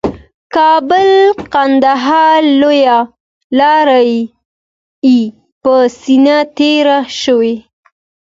[0.55, 1.09] کابل
[1.53, 2.99] قندهار لویه
[3.57, 5.19] لاره یې
[5.63, 7.55] په سینه تېره شوې